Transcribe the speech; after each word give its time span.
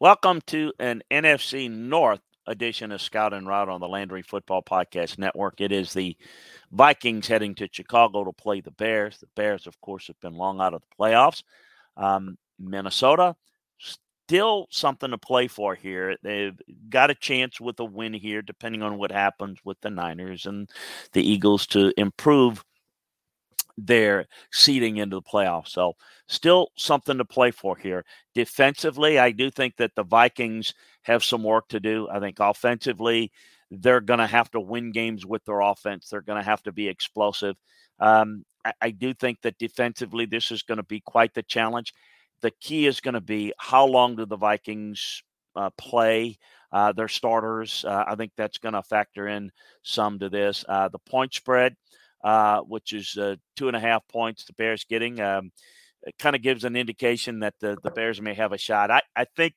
Welcome 0.00 0.42
to 0.46 0.72
an 0.78 1.02
NFC 1.10 1.68
North 1.68 2.20
edition 2.46 2.92
of 2.92 3.02
Scout 3.02 3.34
and 3.34 3.48
Route 3.48 3.68
on 3.68 3.80
the 3.80 3.88
Landry 3.88 4.22
Football 4.22 4.62
Podcast 4.62 5.18
Network. 5.18 5.60
It 5.60 5.72
is 5.72 5.92
the 5.92 6.16
Vikings 6.70 7.26
heading 7.26 7.52
to 7.56 7.68
Chicago 7.72 8.22
to 8.22 8.32
play 8.32 8.60
the 8.60 8.70
Bears. 8.70 9.18
The 9.18 9.26
Bears, 9.34 9.66
of 9.66 9.80
course, 9.80 10.06
have 10.06 10.20
been 10.20 10.34
long 10.34 10.60
out 10.60 10.72
of 10.72 10.82
the 10.82 11.02
playoffs. 11.02 11.42
Um, 11.96 12.38
Minnesota, 12.60 13.34
still 13.80 14.68
something 14.70 15.10
to 15.10 15.18
play 15.18 15.48
for 15.48 15.74
here. 15.74 16.16
They've 16.22 16.56
got 16.88 17.10
a 17.10 17.16
chance 17.16 17.60
with 17.60 17.80
a 17.80 17.84
win 17.84 18.12
here, 18.12 18.40
depending 18.40 18.82
on 18.82 18.98
what 18.98 19.10
happens 19.10 19.58
with 19.64 19.80
the 19.80 19.90
Niners 19.90 20.46
and 20.46 20.70
the 21.12 21.28
Eagles 21.28 21.66
to 21.68 21.92
improve 21.98 22.64
their 23.78 24.26
seeding 24.52 24.96
into 24.96 25.16
the 25.16 25.22
playoffs. 25.22 25.68
So, 25.68 25.94
still 26.26 26.68
something 26.76 27.18
to 27.18 27.24
play 27.24 27.50
for 27.52 27.76
here. 27.76 28.04
Defensively, 28.34 29.18
I 29.18 29.30
do 29.30 29.50
think 29.50 29.76
that 29.76 29.94
the 29.94 30.02
Vikings 30.02 30.74
have 31.02 31.24
some 31.24 31.44
work 31.44 31.68
to 31.68 31.80
do. 31.80 32.08
I 32.10 32.18
think 32.18 32.40
offensively, 32.40 33.30
they're 33.70 34.00
going 34.00 34.18
to 34.18 34.26
have 34.26 34.50
to 34.50 34.60
win 34.60 34.92
games 34.92 35.24
with 35.24 35.44
their 35.44 35.60
offense. 35.60 36.08
They're 36.08 36.20
going 36.20 36.40
to 36.40 36.44
have 36.44 36.62
to 36.64 36.72
be 36.72 36.88
explosive. 36.88 37.56
Um, 38.00 38.44
I, 38.64 38.72
I 38.80 38.90
do 38.90 39.14
think 39.14 39.42
that 39.42 39.58
defensively, 39.58 40.26
this 40.26 40.50
is 40.50 40.62
going 40.62 40.78
to 40.78 40.84
be 40.84 41.00
quite 41.00 41.34
the 41.34 41.42
challenge. 41.42 41.94
The 42.40 42.50
key 42.50 42.86
is 42.86 43.00
going 43.00 43.14
to 43.14 43.20
be 43.20 43.52
how 43.58 43.86
long 43.86 44.16
do 44.16 44.26
the 44.26 44.36
Vikings 44.36 45.22
uh, 45.54 45.70
play 45.78 46.38
uh, 46.72 46.92
their 46.92 47.08
starters? 47.08 47.84
Uh, 47.84 48.04
I 48.06 48.16
think 48.16 48.32
that's 48.36 48.58
going 48.58 48.74
to 48.74 48.82
factor 48.82 49.28
in 49.28 49.50
some 49.82 50.18
to 50.18 50.28
this. 50.28 50.64
Uh, 50.68 50.88
the 50.88 50.98
point 50.98 51.34
spread 51.34 51.76
uh, 52.22 52.60
which 52.60 52.92
is 52.92 53.16
uh, 53.16 53.36
two 53.56 53.68
and 53.68 53.76
a 53.76 53.80
half 53.80 54.06
points 54.08 54.44
the 54.44 54.52
Bears 54.54 54.84
getting. 54.84 55.20
Um, 55.20 55.52
it 56.02 56.14
kind 56.18 56.36
of 56.36 56.42
gives 56.42 56.64
an 56.64 56.76
indication 56.76 57.40
that 57.40 57.54
the, 57.60 57.76
the 57.82 57.90
Bears 57.90 58.20
may 58.20 58.34
have 58.34 58.52
a 58.52 58.58
shot. 58.58 58.90
I, 58.90 59.02
I 59.16 59.24
think 59.36 59.54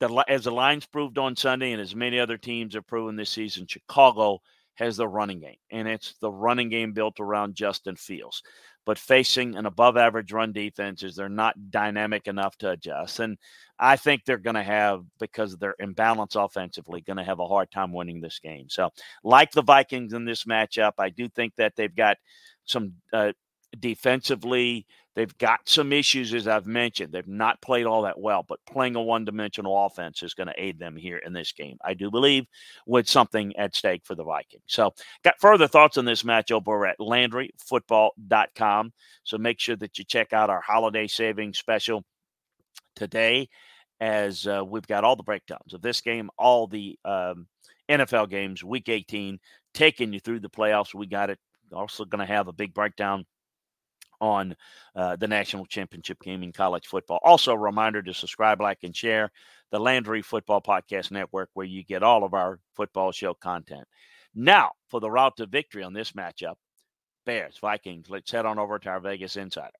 that 0.00 0.10
as 0.28 0.44
the 0.44 0.50
Lions 0.50 0.86
proved 0.86 1.18
on 1.18 1.36
Sunday 1.36 1.72
and 1.72 1.80
as 1.80 1.94
many 1.94 2.18
other 2.18 2.36
teams 2.36 2.74
have 2.74 2.86
proven 2.86 3.16
this 3.16 3.30
season, 3.30 3.66
Chicago 3.66 4.40
has 4.74 4.96
the 4.96 5.06
running 5.06 5.40
game, 5.40 5.56
and 5.70 5.86
it's 5.86 6.14
the 6.20 6.30
running 6.30 6.68
game 6.68 6.92
built 6.92 7.20
around 7.20 7.54
Justin 7.54 7.96
Fields. 7.96 8.42
But 8.86 8.98
facing 8.98 9.56
an 9.56 9.66
above 9.66 9.96
average 9.96 10.32
run 10.32 10.52
defense 10.52 11.02
is 11.02 11.16
they're 11.16 11.28
not 11.28 11.70
dynamic 11.70 12.26
enough 12.26 12.56
to 12.58 12.70
adjust. 12.70 13.20
And 13.20 13.38
I 13.78 13.96
think 13.96 14.24
they're 14.24 14.36
going 14.38 14.54
to 14.54 14.62
have, 14.62 15.04
because 15.18 15.54
of 15.54 15.60
their 15.60 15.74
imbalance 15.78 16.36
offensively, 16.36 17.00
going 17.00 17.16
to 17.16 17.24
have 17.24 17.40
a 17.40 17.46
hard 17.46 17.70
time 17.70 17.92
winning 17.92 18.20
this 18.20 18.38
game. 18.38 18.66
So, 18.68 18.90
like 19.22 19.52
the 19.52 19.62
Vikings 19.62 20.12
in 20.12 20.24
this 20.24 20.44
matchup, 20.44 20.92
I 20.98 21.08
do 21.08 21.28
think 21.28 21.54
that 21.56 21.74
they've 21.76 21.94
got 21.94 22.18
some 22.66 22.94
uh, 23.12 23.32
defensively 23.80 24.86
They've 25.14 25.38
got 25.38 25.60
some 25.68 25.92
issues, 25.92 26.34
as 26.34 26.48
I've 26.48 26.66
mentioned. 26.66 27.12
They've 27.12 27.26
not 27.26 27.62
played 27.62 27.86
all 27.86 28.02
that 28.02 28.18
well, 28.18 28.42
but 28.42 28.58
playing 28.66 28.96
a 28.96 29.02
one 29.02 29.24
dimensional 29.24 29.86
offense 29.86 30.24
is 30.24 30.34
going 30.34 30.48
to 30.48 30.54
aid 30.62 30.80
them 30.80 30.96
here 30.96 31.18
in 31.18 31.32
this 31.32 31.52
game. 31.52 31.78
I 31.84 31.94
do 31.94 32.10
believe 32.10 32.46
with 32.84 33.08
something 33.08 33.56
at 33.56 33.76
stake 33.76 34.02
for 34.04 34.16
the 34.16 34.24
Vikings. 34.24 34.64
So, 34.66 34.92
got 35.22 35.40
further 35.40 35.68
thoughts 35.68 35.98
on 35.98 36.04
this 36.04 36.24
match 36.24 36.50
over 36.50 36.84
at 36.86 36.98
LandryFootball.com. 36.98 38.92
So, 39.22 39.38
make 39.38 39.60
sure 39.60 39.76
that 39.76 39.98
you 39.98 40.04
check 40.04 40.32
out 40.32 40.50
our 40.50 40.60
holiday 40.60 41.06
savings 41.06 41.58
special 41.58 42.04
today 42.96 43.48
as 44.00 44.48
uh, 44.48 44.64
we've 44.66 44.86
got 44.88 45.04
all 45.04 45.14
the 45.14 45.22
breakdowns 45.22 45.74
of 45.74 45.80
this 45.80 46.00
game, 46.00 46.28
all 46.38 46.66
the 46.66 46.98
um, 47.04 47.46
NFL 47.88 48.30
games, 48.30 48.64
week 48.64 48.88
18, 48.88 49.38
taking 49.74 50.12
you 50.12 50.18
through 50.18 50.40
the 50.40 50.50
playoffs. 50.50 50.92
We 50.92 51.06
got 51.06 51.30
it. 51.30 51.38
Also, 51.72 52.04
going 52.04 52.26
to 52.26 52.32
have 52.32 52.48
a 52.48 52.52
big 52.52 52.74
breakdown 52.74 53.24
on 54.24 54.56
uh, 54.96 55.16
the 55.16 55.28
national 55.28 55.66
championship 55.66 56.18
game 56.22 56.42
in 56.42 56.50
college 56.50 56.86
football. 56.86 57.20
Also, 57.22 57.52
a 57.52 57.58
reminder 57.58 58.02
to 58.02 58.14
subscribe, 58.14 58.60
like, 58.60 58.78
and 58.82 58.96
share 58.96 59.30
the 59.70 59.78
Landry 59.78 60.22
Football 60.22 60.62
Podcast 60.62 61.10
Network, 61.10 61.50
where 61.52 61.66
you 61.66 61.84
get 61.84 62.02
all 62.02 62.24
of 62.24 62.32
our 62.32 62.58
football 62.74 63.12
show 63.12 63.34
content. 63.34 63.86
Now, 64.34 64.72
for 64.88 64.98
the 64.98 65.10
route 65.10 65.36
to 65.36 65.46
victory 65.46 65.82
on 65.82 65.92
this 65.92 66.12
matchup 66.12 66.54
Bears, 67.26 67.58
Vikings, 67.58 68.08
let's 68.08 68.30
head 68.30 68.46
on 68.46 68.58
over 68.58 68.78
to 68.78 68.88
our 68.88 69.00
Vegas 69.00 69.36
Insider. 69.36 69.76